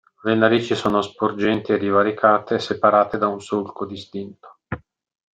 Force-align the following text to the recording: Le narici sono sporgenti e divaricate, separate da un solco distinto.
Le 0.23 0.33
narici 0.33 0.73
sono 0.73 0.99
sporgenti 1.03 1.73
e 1.73 1.77
divaricate, 1.77 2.57
separate 2.57 3.19
da 3.19 3.27
un 3.27 3.39
solco 3.39 3.85
distinto. 3.85 4.61